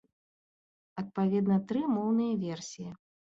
Адпаведна 1.01 1.59
тры 1.73 1.85
моўныя 1.97 2.33
версіі. 2.47 2.89